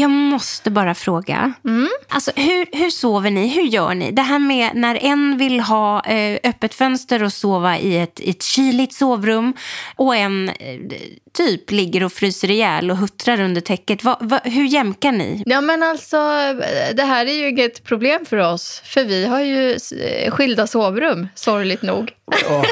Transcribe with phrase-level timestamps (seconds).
[0.00, 1.52] Jag måste bara fråga.
[1.64, 1.88] Mm.
[2.08, 3.48] Alltså, hur, hur sover ni?
[3.48, 4.10] Hur gör ni?
[4.12, 8.30] Det här med när en vill ha eh, öppet fönster och sova i ett, i
[8.30, 9.54] ett kyligt sovrum
[9.96, 10.54] och en eh,
[11.32, 14.04] typ ligger och fryser ihjäl och huttrar under täcket.
[14.04, 15.42] Va, va, hur jämkar ni?
[15.46, 16.16] Ja, men alltså,
[16.94, 18.82] det här är ju inget problem för oss.
[18.84, 22.12] För vi har ju eh, skilda sovrum, sorgligt nog.
[22.50, 22.64] Åh,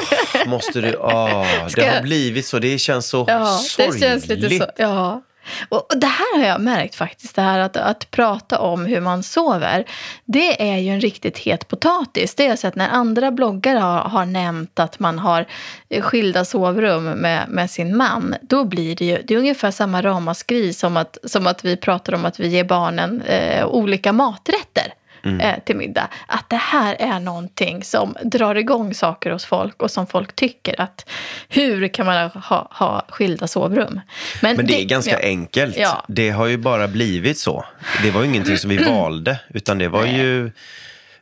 [0.47, 0.91] måste du...
[1.69, 2.59] Ska det har blivit så.
[2.59, 3.93] Det känns så Ja, sorgligt.
[4.01, 4.65] det känns lite så.
[4.77, 5.21] Ja.
[5.69, 9.01] Och, och det här har jag märkt faktiskt, det här att, att prata om hur
[9.01, 9.85] man sover.
[10.25, 12.35] Det är ju en riktigt het potatis.
[12.35, 15.45] Det är så att när andra bloggare har, har nämnt att man har
[15.89, 20.01] eh, skilda sovrum med, med sin man, då blir det ju det är ungefär samma
[20.01, 24.93] ramaskri som att, som att vi pratar om att vi ger barnen eh, olika maträtter.
[25.23, 26.09] Eh, till middag.
[26.27, 30.81] Att det här är någonting som drar igång saker hos folk och som folk tycker
[30.81, 31.09] att
[31.49, 34.01] hur kan man ha, ha skilda sovrum?
[34.41, 35.27] Men det är ganska ja.
[35.27, 35.77] enkelt.
[35.77, 36.05] Ja.
[36.07, 37.65] Det har ju bara blivit så.
[38.03, 40.51] Det var ju ingenting som vi valde, utan det var ju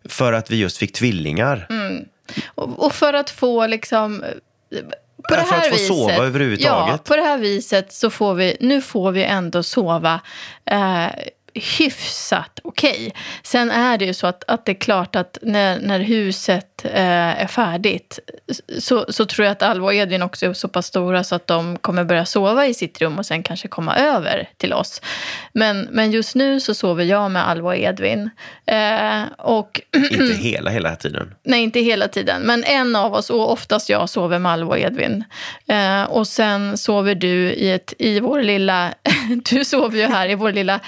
[0.05, 1.67] för att vi just fick tvillingar.
[1.69, 2.05] Mm.
[2.47, 4.23] Och, och för att få liksom...
[5.29, 6.93] På Ja, för att få sova överhuvudtaget.
[6.93, 10.21] Ja, på det här viset så får vi, nu får vi ändå sova
[10.65, 11.07] eh,
[11.59, 13.13] hyfsat okej.
[13.43, 17.41] Sen är det ju så att, att det är klart att när, när huset eh,
[17.43, 18.19] är färdigt
[18.79, 21.47] så, så tror jag att Alva och Edvin också är så pass stora så att
[21.47, 25.01] de kommer börja sova i sitt rum och sen kanske komma över till oss.
[25.53, 28.29] Men, men just nu så sover jag med Alva och Edvin.
[28.65, 31.35] Eh, och Inte hela, hela tiden.
[31.43, 32.41] Nej, inte hela tiden.
[32.41, 35.23] Men en av oss, och oftast jag, sover med Alva och Edvin.
[35.67, 38.93] Eh, och sen sover du i, ett, i vår lilla...
[39.49, 40.79] Du sover ju här i vår lilla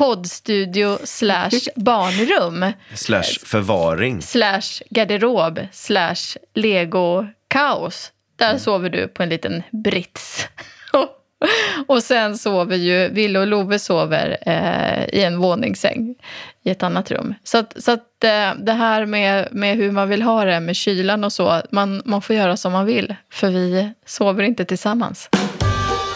[0.00, 4.22] poddstudio slash barnrum Slash förvaring.
[4.22, 8.12] slash garderob slash lego-kaos.
[8.36, 10.48] Där sover du på en liten brits.
[11.86, 16.14] och sen sover ju Ville och Love sover eh, i en våningssäng
[16.62, 17.34] i ett annat rum.
[17.44, 20.76] Så, att, så att, eh, det här med, med hur man vill ha det med
[20.76, 23.14] kylan och så, man, man får göra som man vill.
[23.30, 25.28] För vi sover inte tillsammans.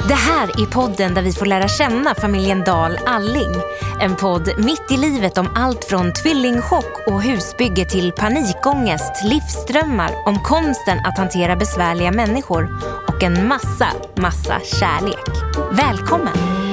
[0.08, 3.54] Det här är podden där vi får lära känna familjen Dahl Alling.
[4.00, 10.42] En podd mitt i livet om allt från tvillingchock och husbygge till panikångest, livsdrömmar, om
[10.42, 12.68] konsten att hantera besvärliga människor
[13.08, 15.28] och en massa, massa kärlek.
[15.72, 16.63] Välkommen!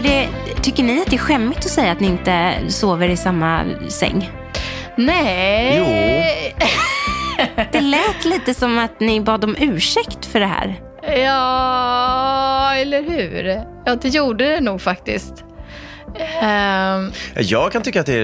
[0.00, 0.28] Är det,
[0.62, 4.30] tycker ni att det är skämmigt att säga att ni inte sover i samma säng?
[4.96, 6.56] Nej.
[7.72, 10.80] Det lät lite som att ni bad om ursäkt för det här.
[11.02, 13.62] Ja, eller hur?
[13.84, 15.44] Ja, det gjorde det nog faktiskt.
[16.42, 18.14] Ehm, Jag kan tycka att det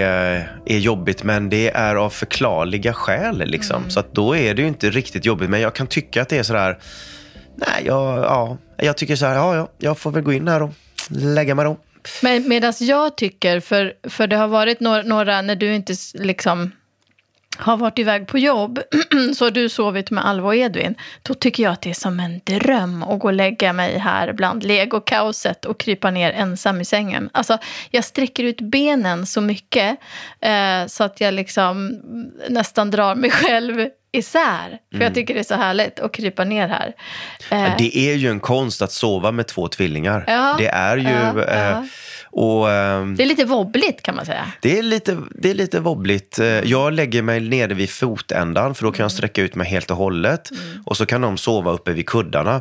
[0.00, 3.42] är, är jobbigt, men det är av förklarliga skäl.
[3.46, 3.76] Liksom.
[3.76, 3.90] Mm.
[3.90, 5.50] Så att då är det ju inte riktigt jobbigt.
[5.50, 6.78] Men jag kan tycka att det är sådär...
[7.54, 10.62] Nej, jag, ja, jag tycker så här, ja, ja, jag får väl gå in här
[10.62, 10.70] och
[11.10, 11.76] lägga mig då.
[12.22, 16.72] Men medan jag tycker, för, för det har varit några, några när du inte liksom
[17.58, 18.80] har varit iväg på jobb,
[19.36, 20.94] så har du sovit med Alva och Edvin.
[21.22, 24.32] Då tycker jag att det är som en dröm att gå och lägga mig här
[24.32, 27.30] bland legokaoset och krypa ner ensam i sängen.
[27.32, 27.58] Alltså,
[27.90, 29.98] jag sträcker ut benen så mycket
[30.40, 32.00] eh, så att jag liksom
[32.48, 34.78] nästan drar mig själv isär.
[34.96, 36.92] För jag tycker det är så härligt att krypa ner här.
[37.50, 40.24] Eh, Det är ju en konst att sova med två tvillingar.
[40.26, 41.08] Ja, det är ju...
[41.08, 41.70] ja, ja.
[41.70, 41.82] Eh,
[42.30, 44.52] och, ehm, det är lite wobbligt kan man säga.
[44.62, 46.38] Det är lite, det är lite wobbligt.
[46.38, 49.90] Eh, Jag lägger mig nere vid fotändan för då kan jag sträcka ut mig helt
[49.90, 50.50] och hållet.
[50.86, 52.60] Och så kan de sova uppe vid kuddarna.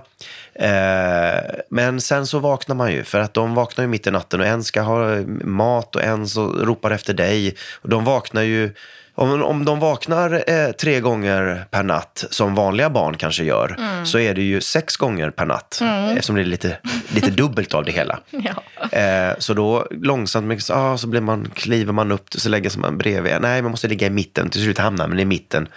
[0.59, 4.39] Eh, Men sen så vaknar man ju för att de vaknar ju mitt i natten
[4.39, 7.55] och en ska ha mat och en så ropar efter dig.
[7.81, 8.73] Och de vaknar ju
[9.15, 13.75] om, om de vaknar eh, tre gånger per natt, som vanliga barn kanske gör,
[14.05, 15.79] så är det ju sex gånger per natt.
[16.11, 16.77] Eftersom det är lite
[17.15, 18.19] lite dubbelt av det hela.
[18.29, 18.87] Ja.
[18.97, 22.81] Eh, så då långsamt men, ah, så blir man, kliver man upp så lägger sig
[22.81, 23.33] man bredvid.
[23.41, 24.49] Nej, man måste ligga i mitten.
[24.49, 25.67] Till slut hamnar man i mitten.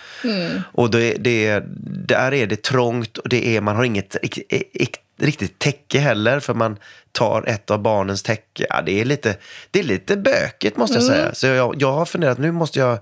[0.73, 1.63] Och det, det,
[2.07, 6.55] där är det trångt och det är, man har inget rikt- riktigt täcke heller för
[6.55, 6.77] man
[7.13, 8.67] tar ett av barnens täcke.
[8.71, 9.37] Ja, det, är lite,
[9.71, 11.35] det är lite bökigt måste jag säga.
[11.35, 12.99] Så jag, jag har funderat, nu måste jag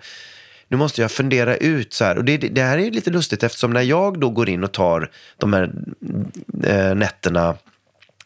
[0.68, 2.18] nu måste jag fundera ut så här.
[2.18, 5.10] Och det, det här är lite lustigt eftersom när jag då går in och tar
[5.36, 5.70] de här
[6.64, 7.56] eh, nätterna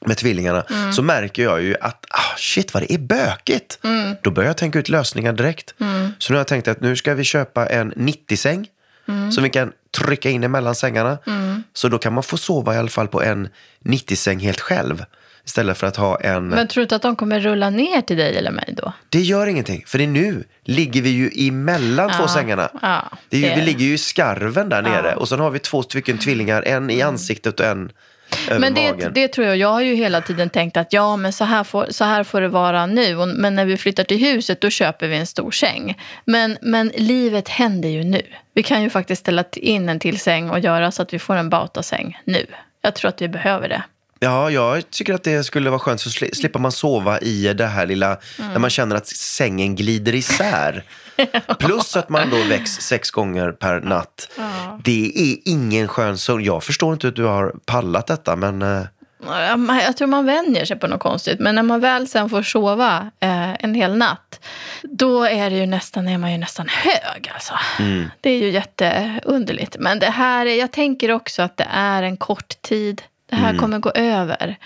[0.06, 3.78] med tvillingarna så märker jag ju att ah, shit vad det är bökigt.
[4.22, 5.74] Då börjar jag tänka ut lösningar direkt.
[6.18, 8.66] Så nu har jag tänkt att nu ska vi köpa en 90-säng
[9.32, 11.18] som vi kan trycka in emellan sängarna.
[11.74, 13.48] Så då kan man få sova i alla fall på en
[13.84, 15.04] 90-säng helt själv.
[15.46, 16.48] Istället för att ha en...
[16.48, 18.92] Men tror du inte att de kommer rulla ner till dig eller mig då?
[19.08, 22.70] Det gör ingenting, för det är nu ligger vi ju emellan två Ja, sängarna.
[22.82, 25.50] ja, det är ju, det- Vi ligger ju i skarven där nere och sen har
[25.50, 27.92] vi två stycken tvillingar, en i ansiktet och en
[28.48, 29.12] över Men det, magen.
[29.14, 29.56] det tror jag.
[29.56, 32.40] Jag har ju hela tiden tänkt att ja, men så här får, så här får
[32.40, 33.16] det vara nu.
[33.16, 35.98] Och, men när vi flyttar till huset då köper vi en stor säng.
[36.24, 38.22] Men, men livet händer ju nu.
[38.60, 41.36] Vi kan ju faktiskt ställa in en till säng och göra så att vi får
[41.36, 42.46] en bautasäng nu.
[42.82, 43.82] Jag tror att vi behöver det.
[44.18, 47.66] Ja, jag tycker att det skulle vara skönt så sli- slipper man sova i det
[47.66, 48.06] här lilla,
[48.38, 48.52] Mm.
[48.52, 50.84] när man känner att sängen glider isär.
[51.58, 54.28] Plus att man då väcks sex gånger per natt.
[54.84, 56.44] Det är ingen skön sömn.
[56.44, 58.99] Jag förstår inte hur du har pallat detta, men eh, Ja,
[59.86, 61.40] Jag tror man vänjer sig på något konstigt.
[61.40, 64.40] Men när man väl sen får sova eh, en hel natt,
[64.82, 67.30] då är, det ju nästan, är man ju nästan hög.
[67.34, 67.54] Alltså.
[68.20, 69.76] Det är ju jätteunderligt.
[69.78, 73.02] Men det här, är- jag tänker också att det är en kort tid.
[73.30, 74.56] Det här kommer gå över.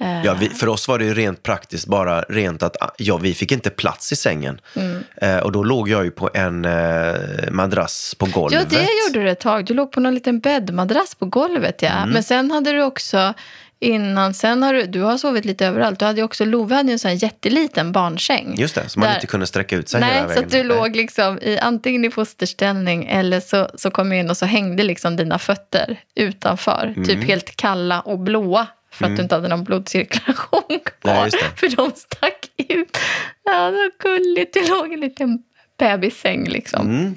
[0.00, 3.16] Eh, Ja, vi, för oss var det ju rent praktiskt bara rent att ah, ja,
[3.16, 4.60] vi fick inte plats i sängen.
[4.76, 5.02] Mm.
[5.16, 7.14] Eh, och då låg jag ju på en eh,
[7.50, 8.70] madrass på Ja, golvet.
[8.70, 9.64] det gjorde du ett tag.
[9.64, 11.82] Du låg på någon liten bäddmadrass på golvet.
[11.82, 11.88] Ja.
[11.90, 12.10] Mm.
[12.10, 13.34] Men sen hade du också,
[13.80, 15.98] innan, sen har du, du har sovit lite överallt.
[15.98, 18.54] Du hade också, Love hade ju en sån här jätteliten barnsäng.
[18.58, 20.44] Just det, så man inte kunde sträcka ut sig Nej, hela så vägen.
[20.44, 20.66] att du Nej.
[20.66, 24.82] låg liksom i, antingen i fosterställning eller så, så kom jag in och så hängde
[24.82, 26.92] liksom dina fötter utanför.
[26.96, 27.08] Mm.
[27.08, 28.66] Typ helt kalla och blåa.
[28.92, 30.62] För att du inte hade någon blodcirkulation
[31.00, 31.14] kvar.
[31.14, 31.30] Nej.
[31.56, 32.98] För de stack ut.
[33.44, 34.54] Ja, så gulligt.
[34.54, 35.42] Du låg i en liten
[35.78, 37.14] bebissäng liksom.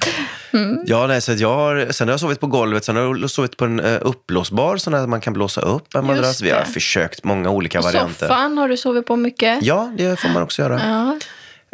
[0.54, 0.80] Mm.
[0.86, 3.58] Ja, nej, så jag har, sen har jag sovit på golvet, sen har jag sovit
[3.58, 6.42] på en uh, uppblåsbar, sån att man kan blåsa upp en madrass.
[6.42, 8.28] Vi har försökt många olika Och varianter.
[8.28, 9.64] soffan har du sovit på mycket.
[9.64, 10.82] Ja, det får man också göra.
[10.84, 11.18] Ja.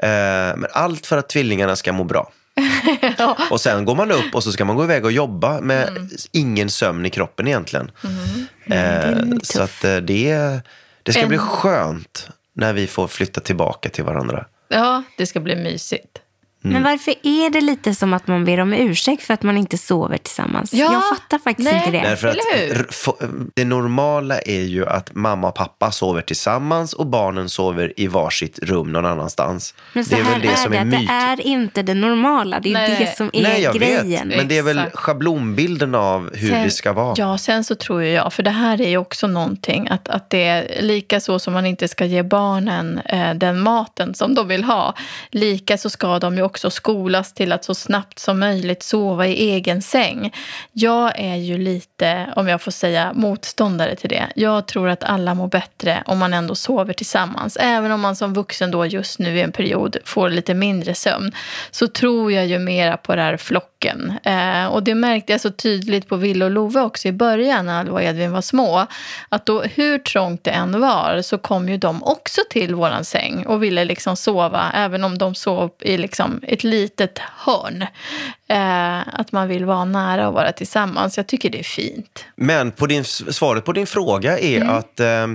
[0.07, 2.31] Eh, men allt för att tvillingarna ska må bra.
[3.17, 3.37] Ja.
[3.51, 6.07] Och sen går man upp och så ska man gå iväg och jobba med Mm.
[6.31, 7.91] ingen sömn i kroppen egentligen.
[8.65, 10.59] Eh, lite så att eh, det,
[11.03, 14.45] det ska En- bli skönt när vi får flytta tillbaka till varandra.
[14.67, 16.19] ja, det ska bli mysigt.
[16.69, 16.73] Mm.
[16.81, 19.77] Men varför är det lite som att man ber om ursäkt för att man inte
[19.77, 20.73] sover tillsammans?
[20.73, 21.77] Ja, jag fattar faktiskt nej.
[21.85, 22.09] inte det.
[22.09, 22.37] Därför att
[23.53, 28.59] det normala är ju att mamma och pappa sover tillsammans och barnen sover i varsitt
[28.61, 29.73] rum någon annanstans.
[29.93, 31.07] Men så det är här väl det som är det, att myt.
[31.07, 32.59] det är inte det normala.
[32.59, 32.95] Det är Nej.
[32.99, 34.29] det som är Nej, jag grejen.
[34.29, 34.37] vet.
[34.37, 34.97] Men det är väl Exakt.
[34.97, 37.13] schablonbilden av hur Sen- vi ska vara.
[37.17, 40.43] Ja, sen så tror jag, för det här är ju också någonting, att, att det
[40.43, 44.63] är lika så som man inte ska ge barnen eh, den maten som de vill
[44.63, 44.93] ha,
[45.31, 49.51] lika så ska de ju också skolas till att så snabbt som möjligt sova i
[49.51, 50.33] egen säng.
[50.71, 54.27] Jag är ju lite, om jag får säga, motståndare till det.
[54.35, 57.57] Jag tror att alla mår bättre om man ändå sover tillsammans.
[57.61, 61.31] Även om man som vuxen då just nu i en period får lite mindre sömn,
[61.71, 63.37] så tror jag ju mera på det här
[63.77, 64.13] flocken.
[64.23, 67.79] Eh, och det märkte jag så tydligt på Ville och Love också i början när
[67.79, 68.87] Alva och Edvin var små.
[69.29, 73.45] Att då, hur trångt det än var så kom ju de också till våran säng
[73.45, 77.81] och ville liksom sova, även om de sov i liksom ett litet hörn.
[78.49, 81.17] Eh, att man vill vara nära och vara tillsammans.
[81.17, 82.25] Jag tycker det är fint.
[82.35, 84.69] Men på din, svaret på din fråga är Mm.
[84.75, 85.27] att eh,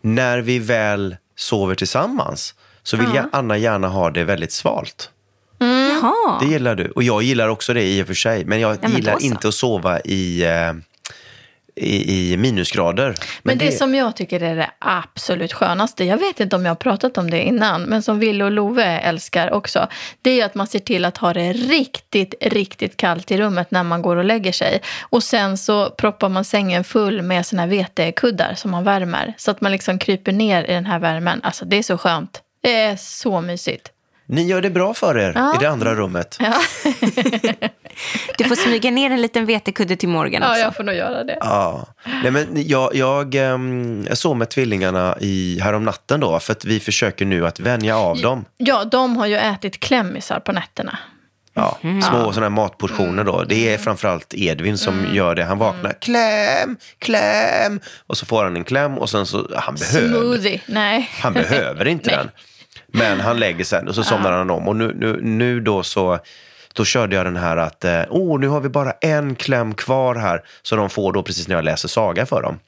[0.00, 5.10] när vi väl sover tillsammans så vill jag Anna gärna ha det väldigt svalt.
[6.02, 6.38] Jaha.
[6.40, 6.90] Det gillar du.
[6.90, 8.44] Och jag gillar också det i och för sig.
[8.44, 10.72] Men jag men gillar inte att sova i, eh,
[11.74, 13.14] i, i minusgrader.
[13.42, 16.76] Men, det, som jag tycker är det absolut skönaste, jag vet inte om jag har
[16.76, 19.88] pratat om det innan, men som Ville och Love älskar också,
[20.22, 23.82] det är att man ser till att ha det riktigt, riktigt kallt i rummet när
[23.82, 24.82] man går och lägger sig.
[25.02, 29.50] Och sen så proppar man sängen full med såna här vetekuddar som man värmer, så
[29.50, 31.40] att man liksom kryper ner i den här värmen.
[31.42, 32.42] Alltså det är så skönt.
[32.62, 33.92] Det är så mysigt.
[34.26, 35.54] Ni gör det bra för er Ja.
[35.56, 36.36] i det andra rummet.
[36.40, 36.54] Ja,
[38.38, 40.60] Du får smyga ner en liten vetekudde till Morgan ja också.
[40.60, 41.36] jag får nog göra det.
[41.40, 41.86] Ja.
[42.22, 46.64] Nej, men jag, jag, ehm, jag sov med tvillingarna i, härom natten då, för att
[46.64, 48.44] vi försöker nu att vänja av dem.
[48.56, 50.98] Ja, de har ju ätit klämmisar på nätterna.
[51.54, 52.00] Ja, små
[52.32, 53.44] sådana här matportioner då.
[53.48, 55.44] Det är framförallt Edvin som gör det.
[55.44, 57.80] Han vaknar, kläm, kläm.
[58.06, 60.60] Och så får han en kläm och sen så, han behöver, Smoothie.
[60.66, 61.10] Nej.
[61.20, 62.16] han behöver inte Nej.
[62.18, 62.30] den.
[62.92, 64.68] Men han lägger sig och så somnar han om.
[64.68, 66.18] Och nu, nu, nu då så,
[66.72, 70.42] då körde jag den här att, åh, nu har vi bara en kläm kvar här.
[70.62, 72.58] Så de får då precis när jag läser saga för dem.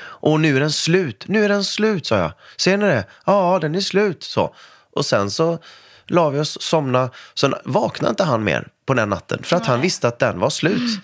[0.00, 2.32] Och nu är den slut, nu är den slut, sa jag.
[2.56, 3.04] Ser ni det?
[3.26, 4.54] Ja, den är slut, så.
[4.92, 5.58] Och sen så
[6.06, 7.10] la vi oss, somna.
[7.34, 10.50] Sen vaknade inte han mer på den natten, för att han visste att den var
[10.50, 11.00] slut.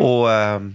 [0.00, 0.72] Och, ehm, och,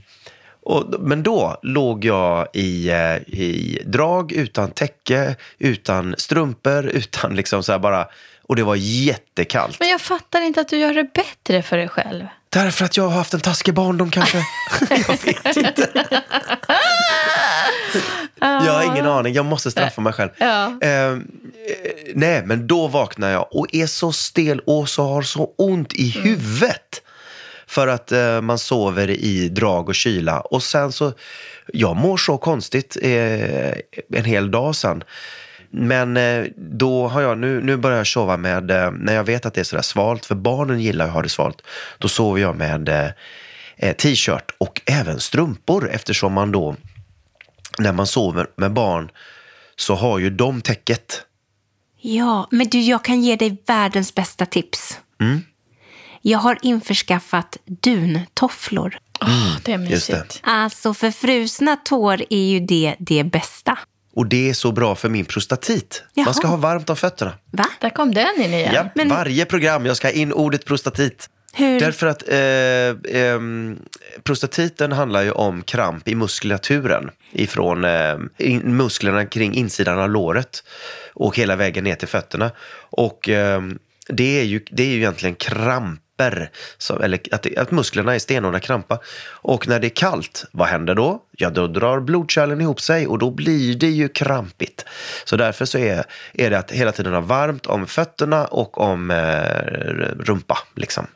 [1.00, 7.80] men då låg jag i, eh, i drag, utan täcke, utan strumpor, utan liksom så
[7.80, 8.08] bara...
[8.44, 9.80] Och det var jättekallt.
[9.80, 12.26] Men jag fattar inte att du gör det bättre för dig själv.
[12.50, 14.38] Därför att jag har haft en taskig barndom kanske.
[14.90, 15.90] jag vet inte.
[18.40, 20.30] jag har ingen aning, jag måste straffa mig själv.
[20.38, 20.66] Ja.
[20.82, 21.18] Eh,
[22.16, 26.14] nej, men då vaknar jag och är så stel och så har så ont i
[26.16, 26.28] Mm.
[26.28, 27.02] huvudet.
[27.68, 30.40] För att eh, man sover i drag och kyla.
[30.42, 31.14] Och sen så,
[31.74, 33.72] jag mår så konstigt eh,
[34.14, 35.04] en hel dag sen.
[35.70, 39.46] Men eh, då har jag, nu, nu börjar jag sova med, eh, när jag vet
[39.46, 41.62] att det är sådär svalt, för barnen gillar att ha det svalt,
[41.98, 43.14] då sover jag med
[43.78, 46.76] eh, t-shirt och även strumpor eftersom man då,
[47.80, 49.10] när man sover med barn,
[49.76, 51.24] så har ju de täcket.
[52.02, 55.00] Ja, men du, jag kan ge dig världens bästa tips.
[55.22, 55.42] Mm.
[56.22, 58.98] Jag har införskaffat duntofflor.
[59.22, 60.14] Åh, det är Mm, just det.
[60.18, 60.40] mysigt.
[60.44, 63.78] Alltså, för frusna tår är ju det det bästa.
[64.16, 66.04] Och det är så bra för min prostatit.
[66.14, 66.26] Jaha.
[66.26, 67.34] Man ska ha varmt om fötterna.
[67.52, 67.66] Va?
[67.82, 68.72] Där kom den in igen.
[68.76, 71.30] Ja, Men- Varje program, jag ska ha in ordet prostatit.
[71.54, 71.80] Hur?
[71.80, 73.80] Därför att eh, ehm,
[74.24, 80.64] prostatiten handlar ju om kramp i muskulaturen ifrån eh, in, musklerna kring insidan av låret
[81.14, 82.52] och hela vägen ner till fötterna.
[82.90, 85.36] Och ehm, det, är ju, det är ju egentligen
[86.18, 89.00] kramper, så, eller att, det, att musklerna är stenhårda krampa.
[89.42, 91.22] Och när det är kallt, vad händer då?
[91.38, 94.86] Ja, då drar blodkärlen ihop sig och då blir det ju krampigt.
[95.26, 99.12] Så därför så är, är det att hela tiden ha varmt om fötterna och om
[99.12, 100.58] eh, rumpa.
[100.76, 101.08] Liksom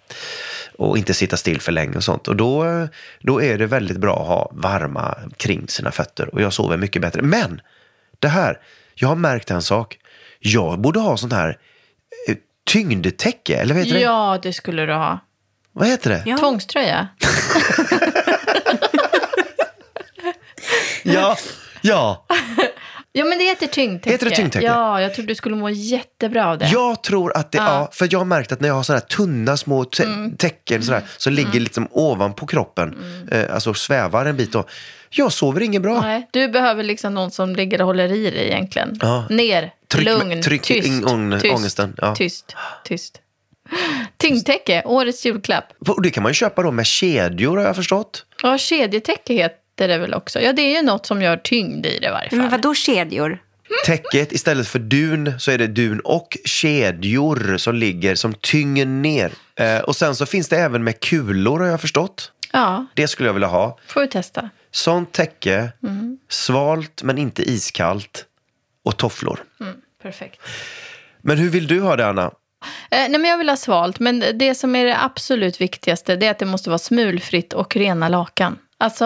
[0.77, 2.27] och inte sitta still för länge och sånt.
[2.27, 2.88] Och då, eh,
[3.22, 7.01] då är det väldigt bra att ha varma kring sina fötter och jag sover mycket
[7.01, 7.22] bättre.
[7.22, 7.62] Men
[8.20, 8.60] det här,
[8.96, 9.98] jag har märkt en sak.
[10.39, 11.58] Jag borde ha sånt här
[12.65, 14.01] tyngdtäcke, eller vad heter det?
[14.03, 15.20] Ja, det skulle du ha.
[15.74, 16.24] Vad heter det?
[16.25, 16.38] Ja.
[16.38, 17.08] Tvångströja.
[21.03, 21.38] Ja,
[21.82, 22.25] ja.
[23.13, 24.12] Ja, men det heter tyngdtäcke.
[24.12, 24.65] Heter det tyngdtäcke?
[24.65, 26.68] Ja, jag tror du skulle må jättebra av det.
[26.74, 27.63] Jag tror att det, ja.
[27.65, 27.89] Ja.
[27.91, 30.38] för jag har märkt att när jag har sådana här tunna små tä- Mm.
[30.38, 32.96] täcken sådär, som ligger liksom ovanpå kroppen,
[33.32, 34.63] eh, alltså svävar en bit då.
[35.10, 36.01] Jag sover inget bra.
[36.01, 38.98] Nej, du behöver liksom någon som ligger och håller i dig egentligen.
[39.01, 39.25] Ja.
[39.30, 42.15] Ner, Tryck- lugn, tryck tyst, in ång- tyst, ångesten, ja.
[42.15, 43.18] tyst, tyst.
[44.18, 45.65] Tyngdtäcke, årets julklapp.
[46.03, 48.25] Det kan man ju köpa då med kedjor har jag förstått.
[48.44, 49.34] Ja, kedjetäcke
[49.81, 50.41] heter det väl också.
[50.41, 52.39] Ja, det är ju något som gör tyngd i det i varje fall.
[52.39, 53.39] Men vadå kedjor?
[53.85, 59.31] Täcket istället för dun så är det dun och kedjor som ligger som tynger ner.
[59.55, 62.31] Eh, och sen så finns det även med kulor har jag förstått.
[62.53, 63.77] Ja, Det skulle jag vilja ha.
[63.88, 64.50] får vi testa.
[64.71, 66.17] Sånt täcke, Mm.
[66.29, 68.25] svalt men inte iskallt
[68.85, 69.39] och tofflor.
[70.03, 70.41] Perfekt.
[71.21, 72.23] Men hur vill du ha det Anna?
[72.23, 72.31] Eh,
[72.89, 76.31] nej, men jag vill ha svalt, men det som är det absolut viktigaste det är
[76.31, 78.57] att det måste vara smulfritt och rena lakan.
[78.81, 79.05] Alltså,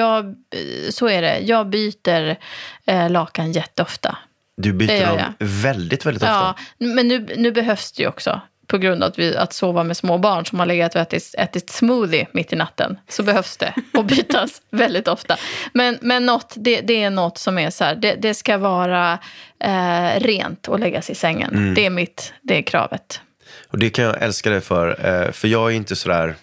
[0.00, 0.34] jag,
[0.90, 1.38] så är det.
[1.38, 2.36] Jag byter
[2.86, 4.16] eh, lakan jätteofta.
[4.56, 5.32] Du byter dem jag.
[5.38, 6.54] väldigt, väldigt ofta.
[6.78, 8.40] Ja, men nu, nu behövs det ju också.
[8.66, 11.34] På grund av att, vi, att sova med små barn som har legat och ätit,
[11.38, 12.98] ätit smoothie mitt i natten.
[13.08, 15.36] Så behövs det och bytas väldigt ofta.
[15.72, 17.94] Men, men något, det, det är något som är så här.
[17.94, 19.18] Det, det ska vara
[19.64, 21.50] eh, rent och läggas i sängen.
[21.54, 21.74] Mm.
[21.74, 23.20] Det är mitt, det är kravet.
[23.68, 24.88] Och det kan jag älska dig för.
[25.26, 26.34] eh, För jag är inte sådär...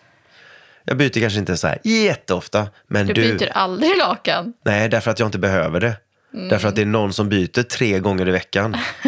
[0.89, 2.67] Jag byter kanske inte så här jätteofta.
[2.87, 4.53] Men Du, du, byter aldrig lakan.
[4.65, 5.93] Nej, därför att jag inte behöver det.
[6.33, 6.49] Mm.
[6.49, 8.77] Därför att det är någon som byter tre gånger i veckan.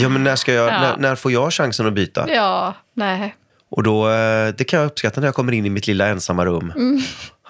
[0.00, 0.80] ja, men när, ska jag, Ja.
[0.80, 2.26] när, när får jag chansen att byta?
[2.28, 3.34] Ja, nej.
[3.70, 6.44] Och då, eh, det kan jag uppskatta när jag kommer in i mitt lilla ensamma
[6.44, 6.72] rum.
[6.76, 7.00] Mm.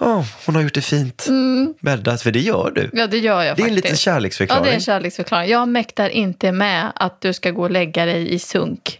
[0.00, 1.26] Ja, hon har gjort det fint.
[1.80, 2.90] Bäddat, för det gör du.
[2.92, 4.64] Ja, det gör jag det är en liten Ja, kärleksförklaring.
[4.64, 5.50] det är en kärleksförklaring.
[5.50, 8.98] Jag mäktar inte med att du ska gå och lägga dig i sunk.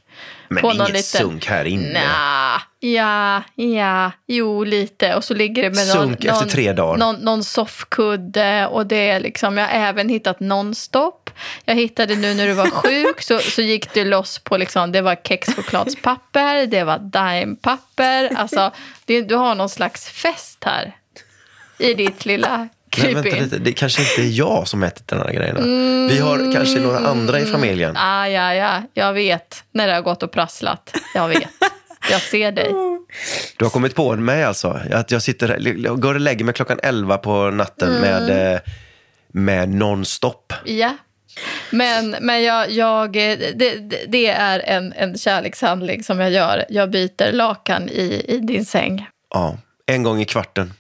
[0.52, 2.00] Men på någon inget liten- sunk här inne.
[2.00, 5.14] Nja, ja, ja, jo lite.
[5.14, 6.99] Och så ligger det med någon, Sunk efter någon, tre dagar.
[6.99, 11.30] någon, någon soffkudde och det är liksom, jag har även hittat nonstop.
[11.64, 15.00] Jag hittade nu när du var sjuk så, så gick du loss på liksom, det
[15.00, 18.30] var kexchokladspapper, det var dimepapper.
[18.37, 18.71] Alltså,
[19.04, 20.97] det, du har någon slags fest här
[21.78, 22.68] i ditt lilla
[22.99, 23.42] Men vänta in.
[23.42, 25.61] lite, det kanske inte är jag som ätit den här grejerna.
[26.08, 27.96] Vi har kanske några andra i familjen.
[27.96, 30.96] Ah, ja, ja, jag vet när det har gått och prasslat.
[31.14, 31.49] Jag vet.
[32.11, 32.70] Jag ser dig.
[33.56, 34.80] Du har kommit på mig alltså.
[34.92, 38.00] Att jag sitter går och lägger mig klockan 11 på natten Mm.
[38.00, 38.61] med, eh,
[39.32, 40.52] med nonstop.
[40.64, 40.96] Ja.
[41.70, 46.64] Men, men jag, jag, det, det- det är en, en kärlekshandling som jag gör.
[46.68, 49.06] Jag byter lakan i, i din säng.
[49.34, 49.56] Ja,
[49.87, 50.72] en gång i kvarten.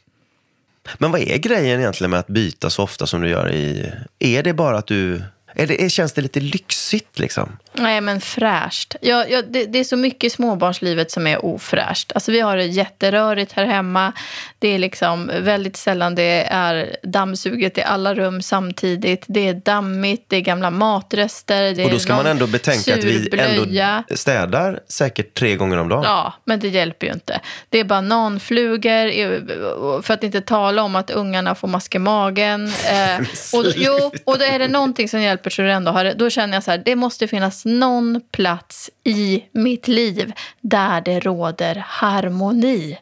[0.98, 3.92] Men vad är grejen egentligen med att byta så ofta som du gör i...
[4.18, 5.22] Är det bara att du...
[5.54, 7.56] Är det, känns det lite lyxigt liksom?
[7.74, 8.96] Nej, men fräscht.
[9.00, 12.12] Jag, jag, det, det är så mycket i småbarnslivet som är ofräscht.
[12.14, 14.12] Alltså, vi har det jätterörigt här hemma.
[14.58, 19.24] Det är liksom väldigt sällan det är dammsuget i alla rum samtidigt.
[19.26, 21.74] Det är dammigt, det är gamla matrester.
[21.74, 25.88] Det Och då ska man ändå betänka att vi ändå städar säkert tre gånger om
[25.88, 26.04] dagen.
[26.04, 27.40] Ja, men det hjälper ju inte.
[27.68, 32.72] Det är bananflugor, för att inte tala om att ungarna får mask i magen.
[32.92, 33.20] Eh,
[33.52, 36.14] och, jo, och då är det någonting som hjälper så det ändå har det.
[36.14, 41.20] Då känner jag så här, det måste finnas någon plats i mitt liv där det
[41.20, 42.98] råder harmoni.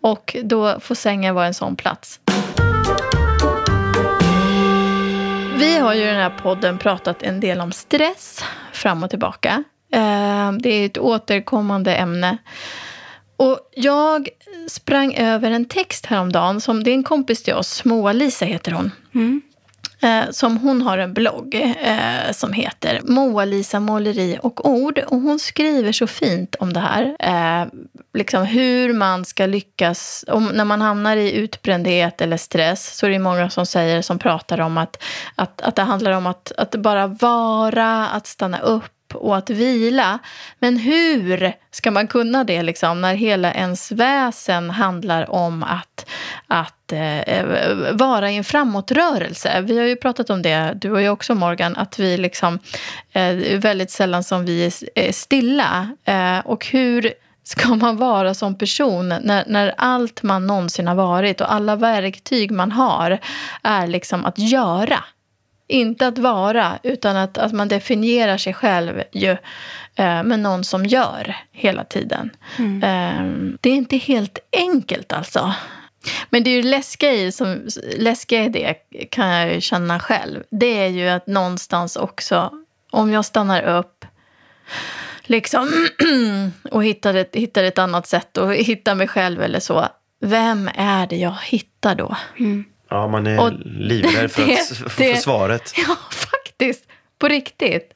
[0.00, 2.20] Och då får sängen vara en sån plats.
[5.58, 9.64] Vi har ju i den här podden pratat en del om stress fram och tillbaka.
[9.92, 12.38] Eh, det är ett återkommande ämne.
[13.36, 14.28] Och jag
[14.68, 16.60] sprang över en text häromdagen.
[16.60, 18.90] Som, det är en kompis till oss, Moa-Lisa heter hon.
[19.14, 19.42] Mm.
[20.02, 24.98] Eh, som hon har en blogg eh, som heter Moa-Lisa måleri och ord.
[24.98, 27.16] Och hon skriver så fint om det här.
[27.18, 27.68] Eh,
[28.14, 30.24] liksom hur man ska lyckas.
[30.28, 34.18] Om, när man hamnar i utbrändhet eller stress så är det många som säger, som
[34.18, 35.02] pratar om att,
[35.34, 40.18] att, att det handlar om att, att bara vara, att stanna upp och att vila.
[40.58, 46.06] Men hur ska man kunna det liksom, när hela ens väsen handlar om att,
[46.46, 47.44] att eh,
[47.92, 49.60] vara i en framåtrörelse?
[49.60, 52.54] Vi har ju pratat om det, du och jag också Morgan, att vi liksom,
[53.12, 55.96] eh, det är väldigt sällan som vi är, är eh, stilla.
[56.04, 57.12] Eh, och hur
[57.44, 62.50] ska man vara som person när, när allt man någonsin har varit och alla verktyg
[62.50, 63.18] man har
[63.62, 65.04] är liksom att göra?
[65.72, 69.30] Inte att vara, utan att, att man definierar sig själv ju,
[69.94, 72.30] eh, med någon som gör hela tiden.
[72.82, 73.24] Eh,
[73.60, 75.54] det är inte helt enkelt alltså.
[76.30, 78.74] Men det är ju läskiga i, som, läskiga i det,
[79.10, 80.42] kan jag ju känna själv.
[80.50, 82.50] Det är ju att någonstans också,
[82.90, 84.04] om jag stannar upp
[85.22, 85.88] liksom,
[86.70, 89.88] och hittar ett, hittar ett annat sätt och hittar mig själv eller så.
[90.20, 92.16] Vem är det jag hittar då?
[92.92, 95.72] Ja, man är Och livrädd för det- att få det- försvaret.
[95.88, 96.84] Ja, faktiskt.
[97.18, 97.94] På riktigt.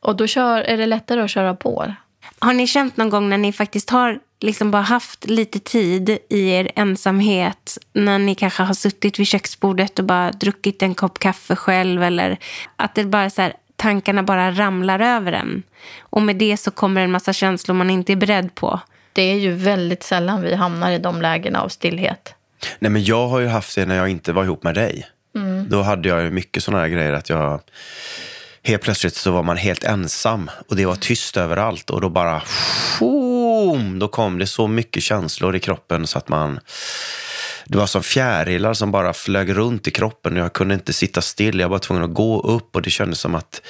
[0.00, 1.94] Och då kör, är det lättare att köra på.
[2.38, 6.48] Har ni känt någon gång när ni faktiskt har liksom bara haft lite tid i
[6.50, 11.56] er ensamhet, när ni kanske har suttit vid köksbordet och bara druckit en kopp kaffe
[11.56, 12.36] själv eller
[12.76, 15.62] att det bara så här, tankarna bara ramlar över en.
[16.00, 18.80] Och med det så kommer en massa känslor man inte är beredd på.
[19.12, 22.34] Det är ju väldigt sällan vi hamnar i de lägena av stillhet.
[22.78, 25.06] Nej, men jag har ju haft det när jag inte var ihop med dig.
[25.68, 27.60] Då hade jag ju mycket sådana här grejer att jag...
[28.62, 32.42] Helt plötsligt så var man helt ensam och det var tyst överallt och då bara...
[33.00, 36.60] Boom, då kom det så mycket känslor i kroppen så att man...
[37.64, 40.36] Det var som fjärilar som bara flög runt i kroppen.
[40.36, 41.60] Jag kunde inte sitta still.
[41.60, 43.62] Jag var tvungen att gå upp och det kändes som att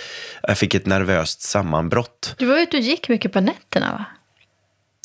[0.43, 2.35] jag fick ett nervöst sammanbrott.
[2.39, 4.05] Du var ute och gick mycket på nätterna va?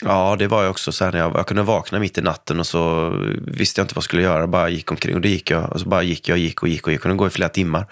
[0.06, 0.92] Ja, det var jag också.
[0.92, 3.10] Så här, när jag, jag kunde vakna mitt i natten och så
[3.48, 4.48] visste jag inte vad jag skulle göra.
[4.48, 5.72] Bara gick omkring och det gick jag.
[5.72, 7.86] Och så bara gick jag, gick och gick och jag kunde gå i flera timmar.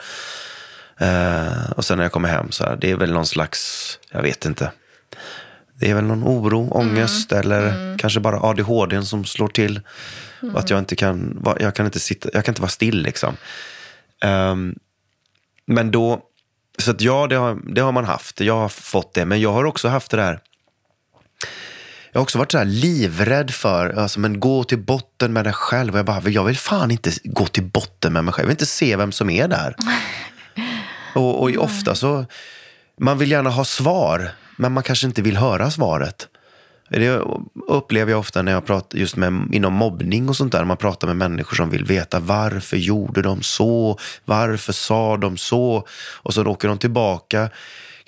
[0.98, 4.22] Eh, och sen när jag kommer hem så här, det är väl någon slags, jag
[4.22, 4.72] vet inte.
[5.80, 9.82] Det är väl någon oro, ångest eller kanske bara ADHD som slår till.
[10.54, 13.38] Och att jag inte kan, jag kan inte sitta, jag kan inte vara still liksom.
[14.22, 14.76] Ehm,
[15.66, 16.22] men då,
[16.78, 18.42] så att ja, det har, det har man haft.
[18.42, 19.26] Jag har fått det.
[19.26, 20.40] Men jag har också haft det där
[22.12, 25.94] jag har också varit så livrädd för, alltså, men gå till botten med dig själv.
[25.94, 28.44] Och jag bara, jag vill fan inte gå till botten med mig själv.
[28.44, 29.76] Jag vill inte se vem som är där.
[31.16, 32.26] och, och ofta så,
[33.00, 36.28] man vill gärna ha svar, men man kanske inte vill höra svaret.
[36.90, 37.22] Det
[37.68, 40.66] upplever jag ofta när jag pratar just med, inom mobbning och sånt där.
[40.66, 43.98] Man pratar med människor som vill veta varför gjorde de så?
[44.26, 45.88] Varför sa de så?
[46.16, 47.50] Och så åker de tillbaka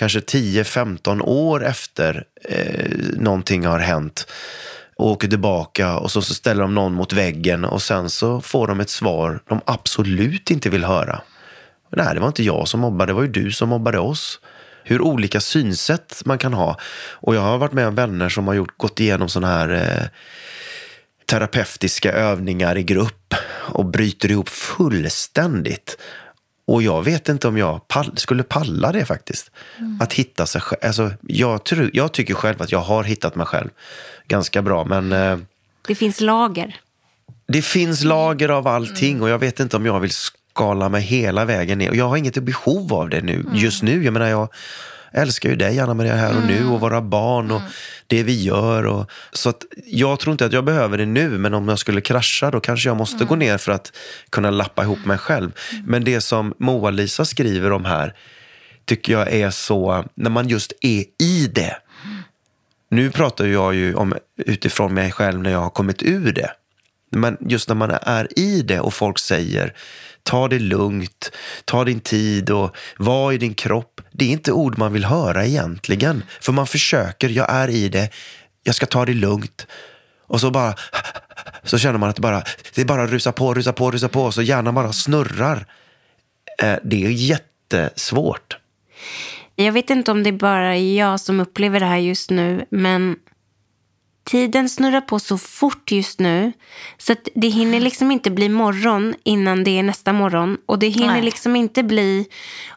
[0.01, 4.27] kanske 10-15 år efter eh, någonting har hänt
[4.95, 8.67] och åker tillbaka och så, så ställer de någon mot väggen och sen så får
[8.67, 11.21] de ett svar de absolut inte vill höra.
[11.95, 14.39] Nej, det var inte jag som mobbade, det var ju du som mobbade oss.
[14.83, 16.77] Hur olika synsätt man kan ha.
[17.11, 20.07] Och jag har varit med om vänner som har gjort, gått igenom sådana här eh,
[21.25, 23.35] terapeutiska övningar i grupp.
[23.73, 25.97] och bryter ihop fullständigt.
[26.71, 29.51] Och jag vet inte om jag pall, skulle palla det faktiskt.
[29.99, 30.79] Att hitta sig själv.
[30.83, 33.69] Alltså, jag, tror, jag tycker själv att jag har hittat mig själv
[34.27, 34.85] ganska bra.
[34.85, 35.37] Men eh,
[35.87, 36.75] Det finns lager.
[37.47, 41.45] det finns lager av allting och jag vet inte om jag vill skala mig hela
[41.45, 41.89] vägen ner.
[41.89, 44.03] Och jag har inget behov av det nu, just nu.
[44.03, 44.49] Jag menar, jag
[45.13, 47.61] älskar ju dig, Anna Maria, här och nu och våra barn och
[48.07, 48.85] det vi gör.
[48.85, 52.01] Och, så att jag tror inte att jag behöver det nu, men om jag skulle
[52.01, 53.93] krascha då kanske jag måste gå ner för att
[54.29, 55.51] kunna lappa ihop mig själv.
[55.85, 58.15] Men det som Moa-Lisa skriver om här
[58.85, 61.77] tycker jag är så, när man just är i det.
[62.89, 66.51] Nu pratar jag ju om utifrån mig själv när jag har kommit ur det.
[67.11, 69.73] Men just när man är i det och folk säger
[70.23, 71.31] ta det lugnt,
[71.65, 73.90] ta din tid och var i din kropp.
[74.11, 76.23] Det är inte ord man vill höra egentligen.
[76.41, 78.09] För man försöker, jag är i det,
[78.63, 79.67] jag ska ta det lugnt.
[80.27, 80.75] Och så bara,
[81.63, 82.43] så känner man att det bara,
[82.75, 84.31] det bara rusar på, rusar på, rusar på.
[84.31, 85.65] Så hjärnan bara snurrar.
[86.61, 88.57] Eh, det är jättesvårt.
[89.55, 93.15] Jag vet inte om det är bara jag som upplever det här just nu, men
[94.23, 96.51] tiden snurrar på så fort just nu.
[96.97, 100.57] Så att det hinner liksom inte bli morgon innan det är nästa morgon.
[100.65, 101.21] Och det hinner Nej.
[101.21, 102.25] liksom inte bli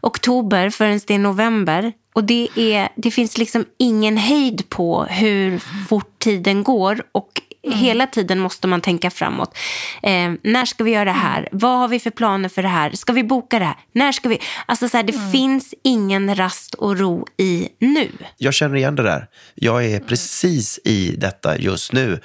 [0.00, 1.92] oktober förrän det är november.
[2.14, 7.02] Och det, är, det finns liksom ingen hejd på hur fort tiden går.
[7.12, 9.56] Och hela tiden måste man tänka framåt.
[10.02, 11.48] Eh, när ska vi göra det här?
[11.52, 12.90] Vad har vi för planer för det här?
[12.90, 13.76] Ska vi boka det här?
[13.92, 14.38] När ska vi?
[14.66, 18.08] Alltså så här, det finns ingen rast och ro i nu.
[18.38, 19.28] jag känner igen det där.
[19.54, 22.20] Jag är precis i detta just nu.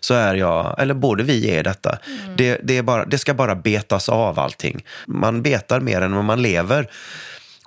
[0.00, 1.98] Så är jag, eller både vi är detta.
[2.36, 4.84] Det, det, är bara, det ska bara betas av allting.
[5.06, 6.90] Man betar mer än vad man lever.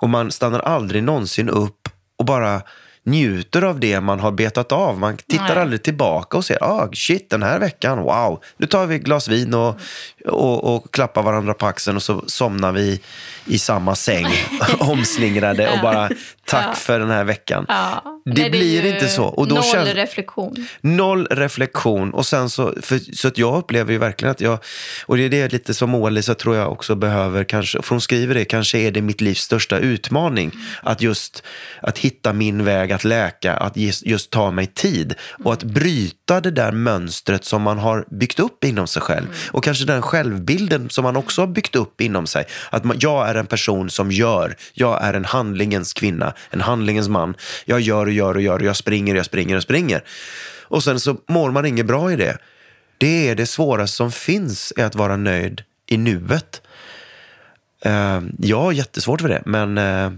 [0.00, 2.62] Och man stannar aldrig någonsin upp och bara
[3.10, 4.98] njuter av det man har betat av.
[4.98, 5.58] Man tittar Nej.
[5.58, 9.28] aldrig tillbaka och ser, ah, shit den här veckan, wow, nu tar vi ett glas
[9.28, 9.80] vin och,
[10.24, 13.00] och, och klappar varandra på axeln och så somnar vi
[13.50, 14.26] i samma säng,
[14.78, 16.10] omslingrade och bara
[16.44, 17.64] tack för den här veckan.
[17.68, 18.02] Ja.
[18.24, 19.24] Det Nej, är blir inte så.
[19.24, 20.66] Och då noll känns- reflektion.
[20.80, 22.10] Noll reflektion.
[22.14, 24.58] Och sen så, för, så att jag upplever ju verkligen att jag,
[25.06, 28.34] och det är det lite som Moa-Lisa tror jag också behöver, kanske, för hon skriver
[28.34, 30.52] det, kanske är det mitt livs största utmaning.
[30.82, 31.42] Att just
[31.82, 35.14] att hitta min väg att läka, att just, just ta mig tid.
[35.44, 39.26] Och att bryta det där mönstret som man har byggt upp inom sig själv.
[39.52, 42.44] Och kanske den självbilden som man också har byggt upp inom sig.
[42.70, 47.08] Att man, jag är en person som gör, jag är en handlingens kvinna, en handlingens
[47.08, 47.34] man.
[47.64, 50.04] Jag gör och gör och gör och jag springer och jag springer och springer.
[50.62, 52.38] Och sen så mår man inget bra i det.
[52.98, 56.62] Det är det svåraste som finns, är att vara nöjd i nuet.
[57.86, 60.10] Uh, jag har jättesvårt för det, men eh,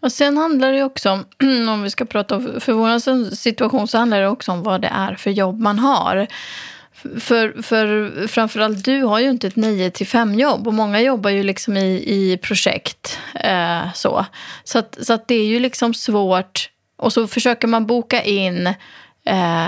[0.00, 1.24] Och sen handlar det ju också om,
[1.68, 4.88] om vi ska prata om, för vår situation så handlar det också om vad det
[4.88, 6.26] är för jobb man har.
[7.20, 11.30] För, för framförallt du har ju inte ett 9 till 5 jobb och många jobbar
[11.30, 13.18] ju liksom i, i projekt.
[13.34, 14.26] Eh, så
[14.64, 16.70] så, att, så att det är ju liksom svårt.
[16.96, 18.74] Och så försöker man boka in
[19.28, 19.66] eh,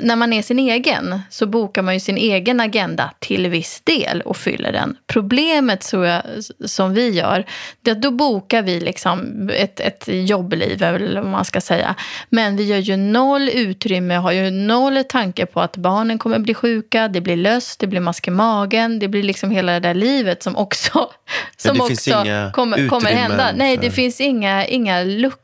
[0.00, 4.20] när man är sin egen så bokar man ju sin egen agenda till viss del
[4.20, 4.96] och fyller den.
[5.06, 6.22] Problemet tror jag,
[6.64, 7.44] som vi gör,
[7.82, 11.94] det är att då bokar vi liksom ett, ett jobbliv, eller vad man ska säga.
[12.28, 16.54] Men vi gör ju noll utrymme, har ju noll tanke på att barnen kommer bli
[16.54, 19.94] sjuka, det blir löst, det blir mask i magen, det blir liksom hela det där
[19.94, 21.10] livet som också,
[21.56, 23.50] som finns också kommer, kommer hända.
[23.54, 25.41] Nej, det för- finns inga, inga luckor.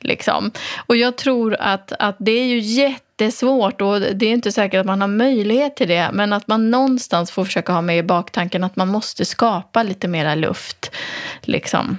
[0.00, 0.50] Liksom.
[0.86, 4.86] Och jag tror att, att det är ju jättesvårt och det är inte säkert att
[4.86, 6.10] man har möjlighet till det.
[6.12, 10.08] Men att man någonstans får försöka ha med i baktanken att man måste skapa lite
[10.08, 10.90] mera luft.
[11.42, 11.98] Liksom,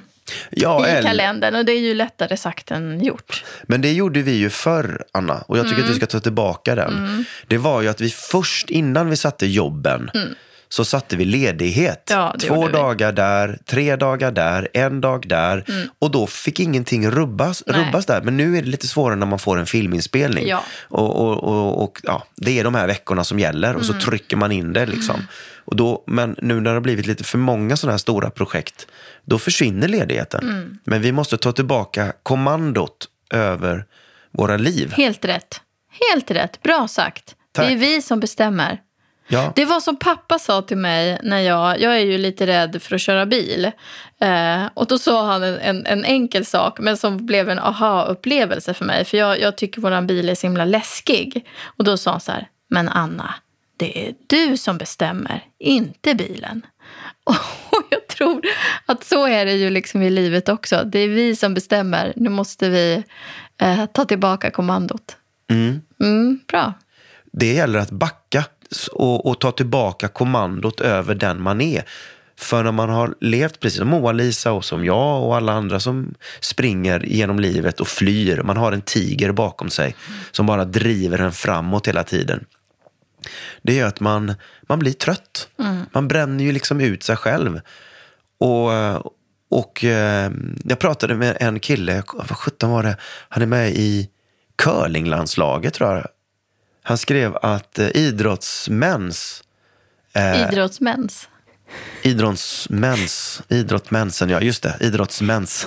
[0.50, 1.56] ja, I kalendern.
[1.56, 3.44] Och det är ju lättare sagt än gjort.
[3.64, 5.44] Men det gjorde vi ju förr, Anna.
[5.48, 5.86] Och jag tycker Mm.
[5.86, 7.26] att du ska ta tillbaka den.
[7.48, 10.10] Det var ju att vi först, innan vi satte jobben,
[10.70, 12.12] så satte vi ledighet.
[12.12, 12.24] Mm.
[12.24, 12.74] Ja, Två gjorde vi.
[12.74, 15.66] dagar där, tre dagar där, en dag där.
[16.00, 17.80] Och då fick ingenting rubbas, Mm.
[17.82, 17.88] Nej.
[17.90, 18.22] rubbas där.
[18.22, 20.48] Men nu är det lite svårare när man får en filminspelning.
[20.48, 20.64] Ja.
[20.90, 24.02] Och, och, och, och ja, det är de här veckorna som gäller och så Mm.
[24.06, 24.86] trycker man in det.
[24.86, 25.28] Liksom.
[25.66, 28.88] Och då, men nu när det har blivit lite för många sådana här stora projekt,
[29.26, 30.44] då försvinner ledigheten.
[30.50, 30.78] Mm.
[30.84, 33.86] Men vi måste ta tillbaka kommandot över
[34.32, 34.94] våra liv.
[34.98, 35.62] Helt rätt.
[36.12, 36.62] Helt rätt.
[36.64, 37.36] Bra sagt.
[37.52, 37.68] Tack.
[37.68, 38.80] Det är vi som bestämmer.
[39.28, 39.54] Ja.
[39.56, 42.96] Det var som pappa sa till mig när jag, jag är ju lite rädd för
[42.96, 43.72] att köra bil.
[44.22, 48.74] Eh, och då sa han en, en, en enkel sak men som blev en aha-upplevelse
[48.74, 49.06] för mig.
[49.06, 51.48] För jag, jag tycker våran bil är så himla läskig.
[51.78, 53.34] Och då sa han så här, men Anna,
[53.78, 56.62] det är du som bestämmer, inte bilen.
[57.70, 58.42] Och jag tror
[58.86, 60.84] att så är det ju liksom i livet också.
[60.86, 62.14] Det är vi som bestämmer.
[62.16, 63.04] Nu måste vi
[63.62, 65.18] eh, ta tillbaka kommandot.
[65.50, 65.82] Mm.
[66.02, 66.74] Mm, bra.
[67.32, 68.44] Det gäller att backa.
[68.92, 71.84] Och, och ta tillbaka kommandot över den man är.
[72.40, 76.14] För när man har levt precis som Moa-Lisa och som jag och alla andra som
[76.40, 78.42] springer genom livet och flyr.
[78.44, 79.96] Man har en tiger bakom sig
[80.32, 82.46] som bara driver en framåt hela tiden.
[83.62, 85.50] Det gör att man, man blir trött.
[85.92, 87.62] Man bränner ju liksom ut sig själv.
[88.40, 88.72] Och,
[89.50, 90.32] och eh,
[90.64, 92.98] jag pratade med en kille, vad sjutton var det?
[93.30, 94.10] Han är med i
[94.56, 96.08] curlinglandslaget tror jag.
[96.88, 99.44] Han skrev att eh, idrottsmäns
[100.16, 101.30] Idrottsmäns.
[102.02, 105.66] Idrottsmäns, idrottmänsen, ja just det, idrottsmäns.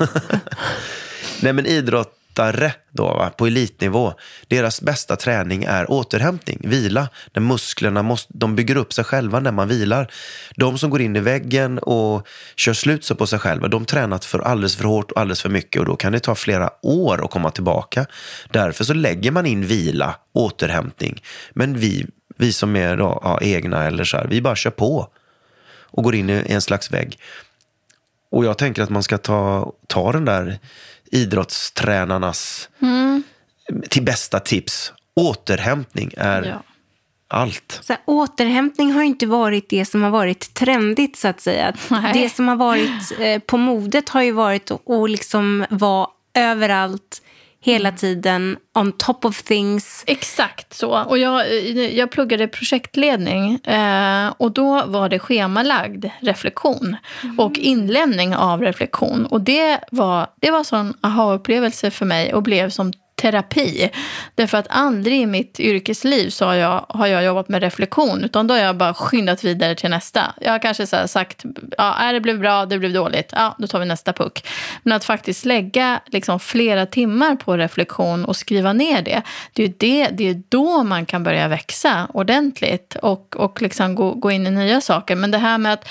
[1.43, 1.67] Nej men
[2.41, 4.15] idrottare då, va, på elitnivå,
[4.49, 7.09] deras bästa träning är återhämtning, vila.
[7.33, 10.11] När musklerna måste, de bygger upp sig själva när man vilar.
[10.57, 12.27] De som går in i väggen och
[12.57, 15.49] kör slut sig på sig själva, de tränat för alldeles för hårt och alldeles för
[15.49, 18.07] mycket och då kan det ta flera år att komma tillbaka.
[18.53, 21.23] Därför så lägger man in vila, återhämtning.
[21.55, 22.07] Men vi,
[22.39, 25.09] vi som är då, ja, egna eller så här, vi bara kör på
[25.93, 27.19] och går in i en slags vägg.
[28.33, 30.59] Och jag tänker att man ska ta, ta den där
[31.13, 32.69] idrottstränarnas
[33.89, 34.93] till bästa tips.
[35.17, 36.63] Återhämtning är Ja.
[37.29, 37.79] allt.
[37.83, 41.73] Så här, återhämtning har ju inte varit det som har varit trendigt så att säga.
[41.89, 42.13] Nej.
[42.13, 47.23] Det som har varit eh, på modet har ju varit att liksom vara överallt,
[47.63, 50.05] hela tiden, on top of things.
[50.07, 51.05] Exakt så.
[51.05, 56.97] Och jag, jag pluggade projektledning eh, och då var det schemalagd reflektion
[57.39, 59.27] och inlämning av reflektion.
[59.27, 63.91] Och det var, det var sån aha-upplevelse för mig och blev som terapi.
[64.35, 68.47] Därför att aldrig i mitt yrkesliv så har jag, har jag jobbat med reflektion utan
[68.47, 70.35] då har jag bara skyndat vidare till nästa.
[70.41, 71.45] Jag har kanske så här sagt,
[71.79, 74.49] ja, äh, det blev bra, det blev dåligt, ja, då tar vi nästa puck.
[74.83, 79.67] Men att faktiskt lägga liksom flera timmar på reflektion och skriva ner det, det är
[79.67, 84.31] ju det, det är då man kan börja växa ordentligt och, och liksom gå, gå
[84.31, 85.17] in i nya saker.
[85.17, 85.89] Men det här med att,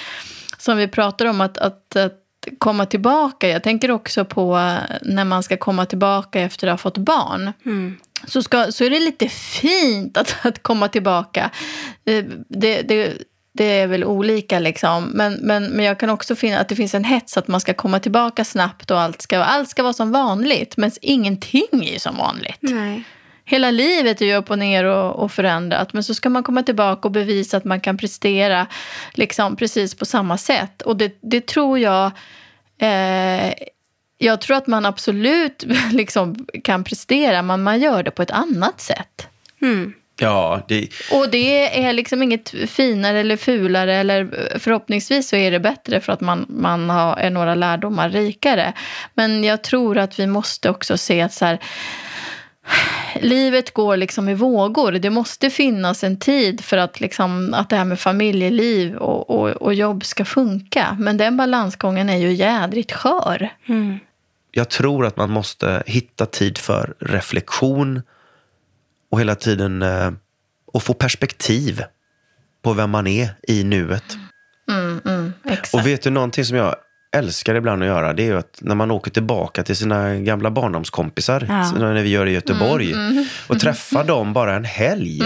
[0.57, 2.18] som vi pratar om, att, att, att
[2.58, 3.47] komma tillbaka.
[3.49, 7.52] Jag tänker också på eh, när man ska komma tillbaka efter att ha fått barn.
[8.28, 11.49] Så, ska, så är det lite fint att, att komma tillbaka.
[12.06, 13.13] Eh, Det, det,
[13.54, 15.04] det är väl olika liksom.
[15.04, 17.73] Men, men, men jag kan också finna att det finns en hets att man ska
[17.73, 20.78] komma tillbaka snabbt och allt ska, allt ska vara som vanligt.
[20.78, 22.58] Men ingenting är ju som vanligt.
[22.62, 23.04] Nej.
[23.49, 25.93] Hela livet är ju upp och ner och, och förändrat.
[25.93, 28.67] Men så ska man komma tillbaka och bevisa att man kan prestera
[29.13, 30.81] liksom, precis på samma sätt.
[30.81, 32.12] Och det, det tror jag...
[32.79, 33.53] Eh,
[34.17, 38.81] jag tror att man absolut liksom, kan prestera, men man gör det på ett annat
[38.81, 39.27] sätt.
[40.19, 43.95] Ja, det, Och det är liksom inget finare eller fulare.
[43.95, 48.73] Eller förhoppningsvis så är det bättre för att man, man har, är några lärdomar rikare.
[49.13, 51.59] Men jag tror att vi måste också se att så här,
[53.21, 54.91] livet går liksom i vågor.
[54.91, 59.49] Det måste finnas en tid för att, liksom, att det här med familjeliv och, och,
[59.49, 60.97] och jobb ska funka.
[60.99, 63.49] Men den balansgången är ju jädrigt skör.
[64.51, 68.01] jag tror att man måste hitta tid för reflektion
[69.12, 70.12] och hela tiden eh,
[70.65, 71.84] och få perspektiv
[72.62, 74.17] på vem man är i nuet.
[75.43, 75.73] Exakt.
[75.73, 76.75] Och vet du någonting som jag
[77.15, 80.51] älskar ibland att göra, det är ju att när man åker tillbaka till sina gamla
[80.51, 81.71] barndomskompisar, Ja.
[81.79, 82.93] när vi gör det i Göteborg,
[83.47, 85.21] och träffar dem bara en helg.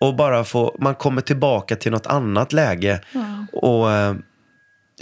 [0.00, 3.00] Och bara få, man kommer tillbaka till något annat läge.
[3.52, 4.14] Och eh,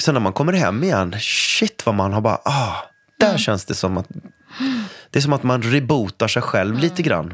[0.00, 2.74] sen när man kommer hem igen, shit vad man har bara, ah,
[3.20, 4.09] där känns det som att
[5.11, 7.32] det är som att man rebootar sig själv lite grann.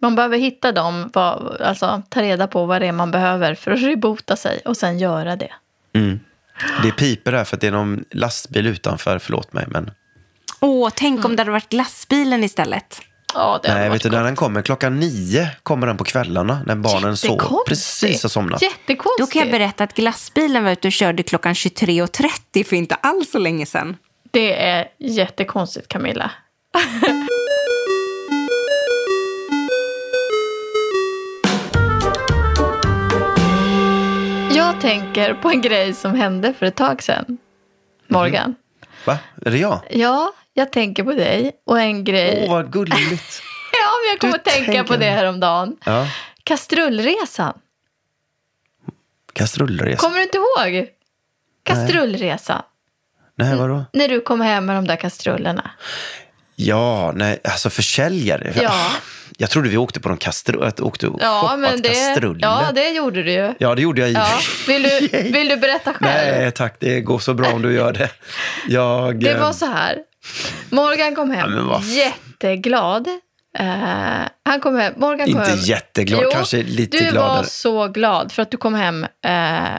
[0.00, 3.70] Man behöver hitta dem, vad, alltså ta reda på vad det är man behöver för
[3.70, 5.50] att rebota sig och sen göra det.
[6.82, 9.64] Det piper där för att det är någon lastbil utanför, förlåt mig.
[9.68, 9.90] Men
[10.60, 13.00] Åh, tänk om det hade varit lastbilen istället.
[13.34, 14.62] Ja, nej, vet du när den kommer?
[14.62, 17.34] Klockan nio kommer den på kvällarna när barnen sover.
[17.34, 17.68] Jättekonstigt.
[17.68, 18.62] Precis har somnat.
[18.62, 19.18] Jättekonstigt.
[19.18, 23.30] Då kan jag berätta att glassbilen var ute och körde klockan 23.30 för inte alls
[23.30, 23.96] så länge sedan.
[24.30, 26.30] Det är jättekonstigt, Camilla.
[34.70, 37.38] Jag tänker på en grej som hände för ett tag sedan.
[38.06, 38.54] Morgan.
[39.04, 39.18] Va?
[39.46, 39.80] Är det jag?
[39.90, 42.44] Ja, jag tänker på dig och en grej.
[42.48, 43.42] Åh, vad gulligt.
[43.72, 45.76] Ja, men jag kom Du att tänka tänker- på det häromdagen.
[45.84, 46.06] Ja.
[46.44, 47.58] Kastrullresan.
[49.32, 49.96] Kastrullresa.
[50.00, 50.88] Kommer du inte ihåg?
[51.62, 52.62] Kastrullresan.
[53.34, 53.84] Nej, vadå?
[53.92, 55.70] När du kom hem med de där kastrullerna.
[56.56, 58.52] Ja, nej, alltså försäljare.
[58.62, 58.90] Ja.
[59.40, 62.40] Jag trodde vi åkte på någon kastrull, att åkte och Ja, men det, kastruller.
[62.42, 63.54] ja, det gjorde du ju.
[63.58, 64.28] Ja, det gjorde jag Ja.
[64.66, 66.38] Vill, du, vill du berätta själv?
[66.38, 66.76] Nej, tack.
[66.78, 68.10] Det går så bra om du gör det.
[68.68, 69.98] Jag, Det eh, var så här.
[70.70, 73.08] Morgan kom hem Ja, jätteglad.
[73.58, 73.66] Eh,
[74.44, 75.58] han kom hem, Morgan kom Inte hem.
[75.58, 77.46] jätteglad, Jo, kanske lite du var gladare.
[77.46, 79.30] så glad för att du kom hem eh,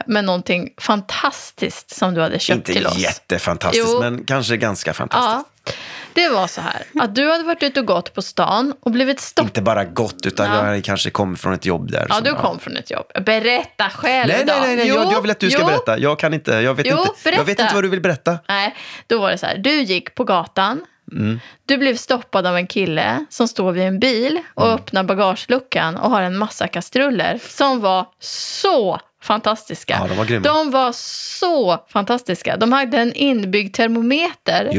[0.06, 2.98] med någonting fantastiskt som du hade köpt Inte till oss.
[2.98, 4.00] jättefantastiskt, Jo.
[4.00, 5.46] men kanske ganska fantastiskt.
[5.66, 5.72] Ja,
[6.14, 9.20] det var så här att du hade varit ute och gått på stan och blivit
[9.20, 9.48] stoppad.
[9.50, 10.74] Inte bara gott, utan Ja.
[10.76, 12.06] jag kanske kommit från ett jobb där.
[12.10, 13.06] Ja, du jag- kom från ett jobb.
[13.26, 14.88] Berätta själv Nej, nej, nej, nej.
[14.88, 15.68] Jo, Jag, jag vill att du ska jo.
[15.68, 15.98] berätta.
[16.00, 16.52] Jag kan inte.
[16.52, 17.12] Jag vet, Jo, inte.
[17.24, 17.62] jag vet berätta.
[17.64, 18.38] inte vad du vill berätta.
[18.48, 18.76] Nej,
[19.08, 19.58] då var det så här.
[19.58, 20.82] Du gick på gatan.
[21.12, 21.40] Mm.
[21.66, 24.76] Du blev stoppad av en kille som står vid en bil och Mm.
[24.76, 29.98] öppnar bagageluckan och har en massa kastruller som var så fantastiska.
[30.02, 30.44] Ja, de var grymma.
[30.48, 32.58] De var så fantastiska.
[32.58, 34.70] De hade en inbyggd termometer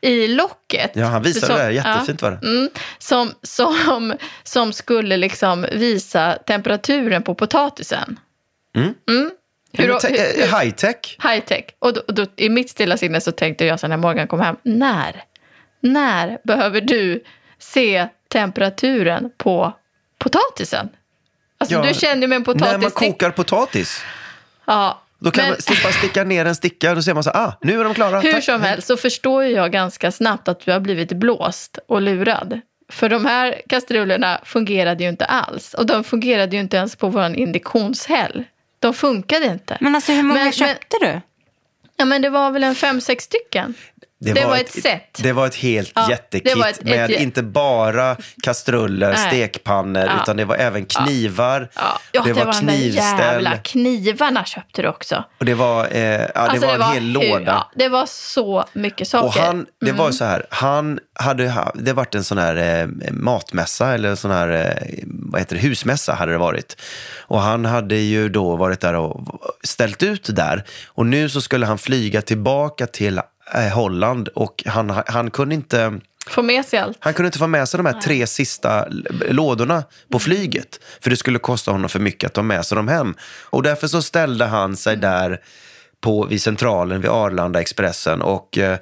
[0.00, 0.90] i locket.
[0.94, 1.72] Ja, han visade Som- det.
[1.72, 2.46] Jättefint ja, var det.
[2.48, 8.18] Mm, som, som, som skulle liksom visa temperaturen på potatisen.
[8.76, 8.94] Mm.
[9.08, 9.30] Mm.
[9.72, 10.96] Hur, te- hur, eh, High tech.
[11.22, 11.64] high tech.
[11.78, 14.40] Och, då, och då, i mitt stilla sinne så tänkte jag så när Morgan kom
[14.40, 15.22] hem, när?
[15.84, 17.24] När behöver du
[17.58, 19.72] se temperaturen på
[20.18, 20.88] potatisen?
[21.58, 22.72] Alltså Ja, du känner med en potatis...
[22.72, 24.02] När man kokar potatis.
[24.64, 26.94] Ja, Då kan men man slippa sticka ner en sticka.
[26.94, 28.20] Då ser man så ah, nu är de klara.
[28.20, 28.44] hur Tack.
[28.44, 32.60] som helst så förstår jag ganska snabbt att du har blivit blåst och lurad.
[32.88, 35.74] För de här kastrullerna fungerade ju inte alls.
[35.74, 38.44] Och de fungerade ju inte ens på vår induktionshäll.
[38.78, 39.78] De funkade inte.
[39.80, 41.20] Men alltså hur många Men- men- köpte du?
[41.96, 43.74] Ja, men det var väl en fem, sex stycken.
[44.20, 45.18] Det var ett set.
[45.22, 49.26] Det var ett helt Ja, jättekit det var ett- med ett- inte bara kastruller, Nej.
[49.28, 50.22] stekpannor, Ja.
[50.22, 51.70] utan det var även knivar.
[51.74, 55.24] Ja, ja det, var, de där jävla knivarna köpte du också.
[55.38, 57.66] Och det var, eh, ja, Alltså, det var en hel hur- låda.
[57.76, 59.26] Det var så mycket saker.
[59.26, 59.96] Och han, det Mm.
[59.98, 64.30] var så här, han hade, ha- det varit en sån här eh, matmässa eller sån
[64.30, 66.76] här, eh, vad heter det, husmässa hade det varit.
[67.20, 69.20] Och han hade ju då varit där och
[69.64, 70.64] ställt ut där.
[70.86, 73.20] Och nu så skulle han flyga tillbaka till
[73.54, 76.00] eh, Holland och han, han kunde inte...
[76.26, 76.96] Få med sig allt.
[77.00, 78.86] Han kunde inte få med sig de här tre sista
[79.28, 80.80] lådorna på flyget.
[81.00, 83.14] För det skulle kosta honom för mycket att ta med sig dem hem.
[83.44, 85.40] Och därför så ställde han sig där
[86.00, 88.78] på, vid centralen vid Arlanda Expressen och, eh,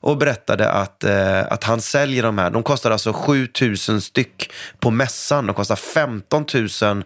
[0.00, 2.50] och berättade att, eh, att han säljer de här.
[2.50, 3.48] De kostar alltså 7
[3.88, 5.46] 000 styck på mässan.
[5.46, 6.44] De kostar 15
[6.82, 7.04] 000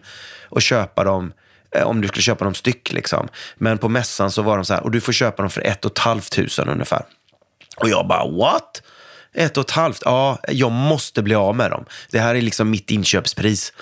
[0.51, 1.33] att köpa dem
[1.75, 2.91] Eh, om du skulle köpa dem styck.
[2.91, 3.27] Liksom.
[3.55, 5.85] Men på mässan så var de så här, och du får köpa dem för ett
[5.85, 7.05] och ett halvt tusen ungefär.
[7.77, 8.81] Och jag bara, what?
[9.33, 10.01] Ett och ett halvt?
[10.05, 11.85] Ja, jag måste bli av med dem.
[12.11, 13.73] Det här är liksom mitt inköpspris.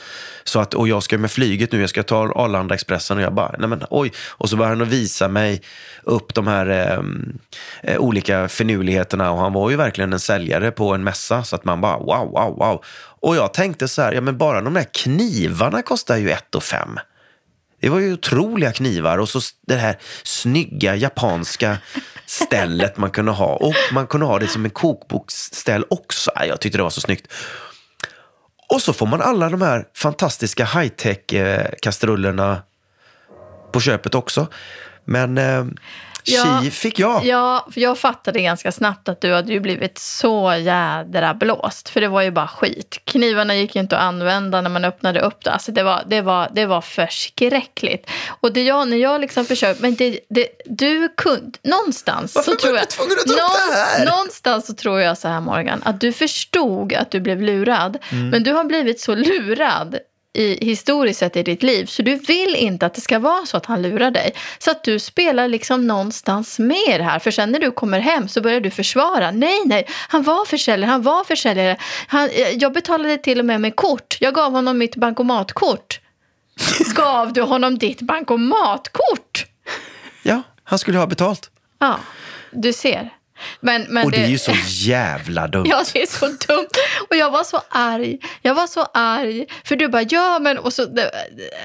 [0.44, 3.34] Så att, och jag ska med flyget nu, jag ska ta Arlanda Expressen och jag
[3.34, 4.12] bara, nej men oj.
[4.28, 5.62] Och så började han att visa mig
[6.04, 7.00] upp de här eh,
[7.94, 11.44] eh olika finurligheterna och han var ju verkligen en säljare på en mässa.
[11.44, 12.84] Så att man bara, wow, wow, wow.
[13.22, 16.64] Och jag tänkte så här, ja men bara de där knivarna kostar ju ett och
[16.64, 17.00] fem.
[17.80, 21.78] Det var ju otroliga knivar och så det här snygga japanska
[22.26, 23.56] stället man kunde ha.
[23.56, 26.32] Och man kunde ha det som en kokboksställ också.
[26.36, 27.34] Jag tyckte det var så snyggt.
[28.70, 32.60] Och så får man alla de här fantastiska high-tech-kastrullerna eh,
[33.72, 34.48] på köpet också.
[35.06, 35.66] Men eh,
[36.30, 37.26] Ja, tji fick jag.
[37.26, 41.90] Ja, för jag fattade ganska snabbt att du hade ju blivit så jädra blåst.
[41.90, 43.02] För det var ju bara skit.
[43.04, 45.52] Knivarna gick ju inte att använda när man öppnade upp det.
[45.52, 48.10] Alltså det var, det var, det var förskräckligt.
[48.42, 52.58] Och det jag, när jag liksom försökte, men det, det, du kunde, någonstans Varför så
[52.58, 54.06] tror var jag, du tvungen att ta upp det här?
[54.06, 57.98] någonstans så tror jag så här Morgan, att du förstod att du blev lurad.
[58.12, 58.30] Mm.
[58.30, 60.00] Men du har blivit så lurad
[60.40, 61.86] i, historiskt sett i ditt liv.
[61.86, 64.34] Så du vill inte att det ska vara så att han lurar dig.
[64.60, 67.20] Så att du spelar liksom någonstans med det här.
[67.20, 69.32] För sen när du kommer hem så börjar du försvara.
[69.32, 71.78] Nej, nej, han var försäljare, han var försäljare.
[72.08, 74.18] Han, jag betalade till och med med kort.
[74.20, 76.00] Jag gav honom mitt bankomatkort.
[76.96, 79.46] Gav du honom ditt bankomatkort?
[80.24, 81.50] Ja, han skulle ha betalt.
[81.80, 82.00] Ja,
[82.52, 83.10] du ser.
[83.60, 85.66] Men, men Och det är ju så jävla dumt.
[85.70, 86.68] Ja, det är så dumt.
[87.10, 88.18] Och jag var så arg.
[88.42, 89.46] Jag var så arg.
[89.66, 90.58] För du bara, ja men...
[90.58, 91.12] Och så, det-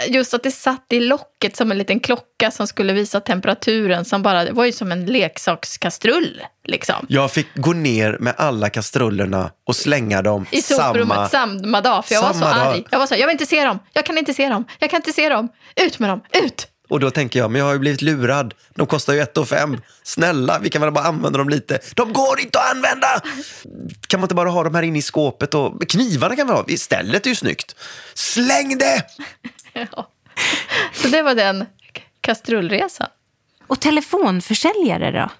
[0.08, 4.04] just att det satt i locket som en liten klocka som skulle visa temperaturen.
[4.04, 6.42] Som bara, det var ju som en leksakskastrull.
[6.66, 7.06] Liksom.
[7.08, 11.28] Jag fick gå ner med alla kastrullerna och slänga dem I samma...
[11.28, 12.04] samma dag.
[12.06, 12.66] För jag var så samma dag.
[12.74, 12.84] arg.
[12.90, 13.78] Jag var så, jag vill inte se dem.
[13.92, 14.64] Jag kan inte se dem.
[14.78, 15.48] Jag kan inte se dem.
[15.76, 16.20] Ut med dem.
[16.44, 16.66] Ut!
[16.88, 18.54] Och då tänker jag, men jag har ju blivit lurad.
[18.74, 19.80] De kostar ju ett och fem.
[20.02, 21.78] Snälla, vi kan väl bara använda dem lite.
[21.94, 23.20] De går inte att använda!
[24.06, 25.54] Kan man inte bara ha dem här inne i skåpet?
[25.54, 25.88] Och...
[25.88, 26.64] Knivarna kan vi ha.
[26.78, 27.76] Stället är ju snyggt.
[28.14, 29.04] Släng det!
[29.74, 29.88] Mm.
[30.92, 31.66] Så det var den
[32.20, 33.08] kastrullresan.
[33.66, 35.30] Och telefonförsäljare då?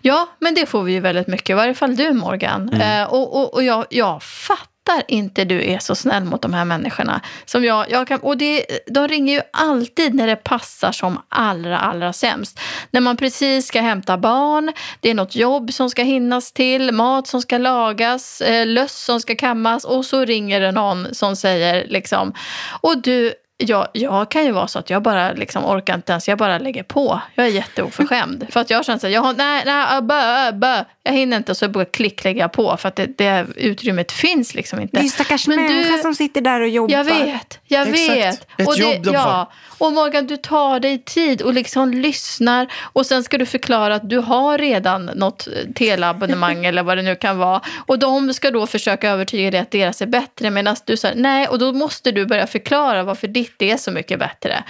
[0.00, 1.50] Ja, men det får vi ju väldigt mycket.
[1.50, 2.68] I varje fall du, Morgan.
[2.68, 3.02] Mm.
[3.02, 6.54] Eh, och och, och jag, jag fattar fattar inte du är så snäll mot de
[6.54, 7.20] här människorna.
[7.44, 11.78] Som jag, jag kan, och det, de ringer ju alltid när det passar som allra,
[11.78, 12.60] allra sämst.
[12.90, 17.26] När man precis ska hämta barn, det är något jobb som ska hinnas till, mat
[17.26, 21.86] som ska lagas, eh, löss som ska kammas och så ringer det någon som säger
[21.88, 22.34] liksom,
[22.80, 26.28] och du, jag, jag kan ju vara så att jag bara liksom orkar inte ens,
[26.28, 27.20] jag bara lägger på.
[27.34, 28.46] Jag är jätteoförskämd.
[28.50, 30.84] för att jag känner så här, jag har, nej, nej, bö, bö.
[31.02, 32.76] Jag hinner inte och så bara klick lägger jag på.
[32.76, 34.96] För att det, det utrymmet finns liksom inte.
[34.96, 36.94] Det är ju stackars människa som sitter där och jobbar.
[36.94, 38.10] Jag vet, jag Exakt.
[38.10, 38.60] vet.
[38.60, 39.52] Ett och det, jobb de ja.
[39.82, 42.72] Och Morgan, du tar dig tid och liksom lyssnar.
[42.82, 47.16] Och sen ska du förklara att du har redan något teleabonnemang eller vad det nu
[47.16, 47.60] kan vara.
[47.86, 50.50] Och de ska då försöka övertyga dig att deras är bättre.
[50.50, 54.18] Medan du säger nej, och då måste du börja förklara varför ditt är så mycket
[54.18, 54.64] bättre.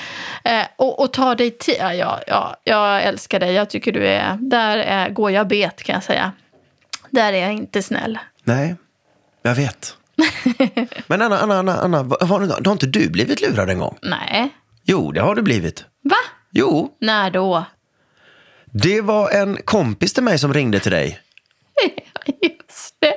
[0.44, 1.76] Eh, och, och ta dig tid.
[1.78, 3.52] Ja, ja, ja, jag älskar dig.
[3.52, 6.32] Jag tycker du är, där är, går jag bet kan jag säga.
[7.10, 8.18] Där är jag inte snäll.
[8.44, 8.74] Nej,
[9.42, 9.96] jag vet.
[11.06, 13.98] Men Anna, Anna, Anna, Anna var, har inte du blivit lurad en gång?
[14.02, 14.52] Nej.
[14.85, 15.85] Jo, det har du blivit.
[16.05, 16.16] Va?
[16.53, 17.64] Jo, När då?
[18.74, 21.20] det var en kompis till mig som ringde till dig.
[22.26, 23.14] Ja, just det.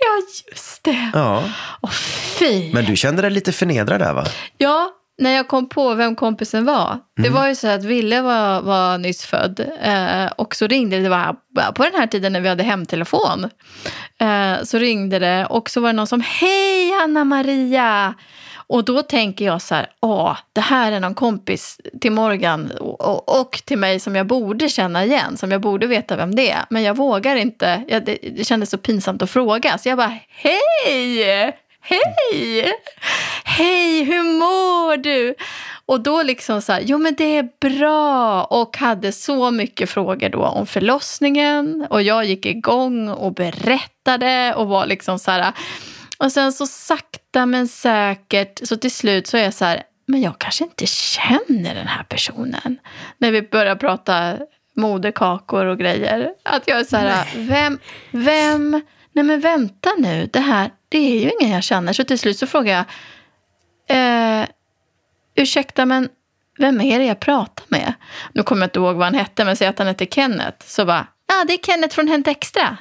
[0.00, 0.20] Ja,
[0.50, 1.10] just det.
[1.14, 1.42] Ja,
[1.80, 1.90] Åh,
[2.38, 2.72] fy.
[2.72, 4.24] men du kände dig lite förnedrad där va?
[4.58, 6.98] Ja, när jag kom på vem kompisen var.
[7.16, 9.60] Det var ju så att Ville var, var nyss född.
[9.82, 11.36] Eh, och så ringde det, det var
[11.72, 13.50] på den här tiden när vi hade hemtelefon.
[14.20, 18.14] Eh, så ringde det och så var det någon som, hej Anna Maria!
[18.66, 23.00] Och då tänker jag så här, åh, det här är någon kompis till Morgan och,
[23.00, 26.50] och, och till mig som jag borde känna igen, som jag borde veta vem det
[26.50, 26.64] är.
[26.70, 29.78] Men jag vågar inte, jag, det, det kändes så pinsamt att fråga.
[29.78, 31.54] Så jag bara, hej!
[31.86, 32.72] Hej!
[33.44, 35.34] Hej, hur mår du?
[35.86, 38.44] Och då liksom så här, jo men det är bra.
[38.44, 41.86] Och hade så mycket frågor då om förlossningen.
[41.90, 45.52] Och jag gick igång och berättade och var liksom så här.
[46.18, 50.22] Och sen så sakta men säkert, så till slut så är jag så här, men
[50.22, 52.78] jag kanske inte känner den här personen.
[53.18, 54.38] När vi börjar prata
[54.76, 56.30] moderkakor och grejer.
[56.42, 57.78] Att jag är så här, vem,
[58.10, 58.82] vem,
[59.12, 61.92] nej men vänta nu, det här, det är ju ingen jag känner.
[61.92, 62.86] Så till slut så frågar
[63.86, 64.46] jag, eh,
[65.34, 66.08] ursäkta men
[66.58, 67.94] vem är det jag pratar med?
[68.32, 70.66] Nu kommer jag inte ihåg vad han hette, men säg att han hette Kenneth.
[70.66, 72.76] Så bara, ja ah, det är Kenneth från Hänt Extra.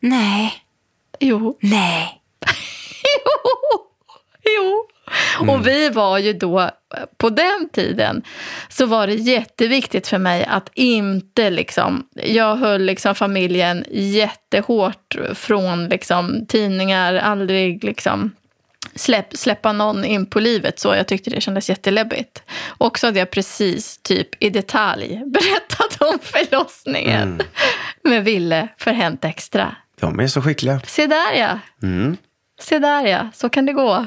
[0.00, 0.64] Nej,
[1.20, 2.20] Jo, nej.
[4.44, 4.86] jo,
[5.40, 5.52] jo.
[5.52, 6.70] Och vi var ju då,
[7.16, 8.22] på den tiden,
[8.68, 15.88] så var det jätteviktigt för mig att inte liksom, jag höll liksom familjen jättehårt från
[15.88, 18.30] liksom tidningar, aldrig liksom
[18.94, 20.94] släpp, släppa någon in på livet så.
[20.94, 22.42] Jag tyckte det kändes jätteläbbigt.
[22.68, 27.42] Och så hade jag precis typ i detalj berättat om förlossningen
[28.04, 29.76] med Ville för Hänt Extra.
[30.00, 30.80] De är så skickliga.
[30.86, 31.58] Se där ja.
[31.82, 32.16] Mm.
[32.60, 34.04] Se där ja, så kan det gå.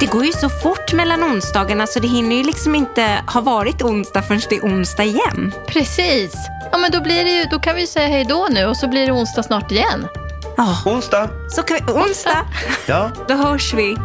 [0.00, 3.82] Det går ju så fort mellan onsdagarna så det hinner ju liksom inte ha varit
[3.82, 5.52] onsdag förrän det är onsdag igen.
[5.66, 6.34] Precis.
[6.72, 8.88] Ja, men då, blir det ju, då kan vi säga hej då nu och så
[8.88, 10.08] blir det onsdag snart igen.
[10.56, 11.28] Ja, Onsdag.
[11.50, 12.46] så kan vi, onsdag,
[12.86, 13.10] Ja.
[13.28, 13.96] då hörs vi.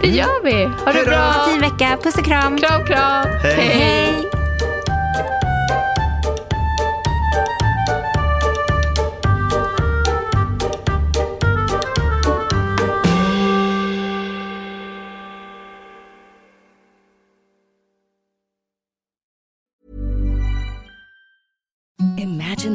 [0.00, 0.52] Det gör vi.
[0.64, 1.10] Ha det Hej då.
[1.10, 1.46] bra.
[1.50, 2.58] Fin vecka, puss och kram.
[2.58, 3.26] Kram, kram.
[3.42, 3.54] Hej.
[3.54, 4.08] Hej.
[4.08, 5.41] Imagine